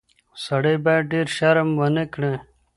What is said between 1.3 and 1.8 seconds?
شرم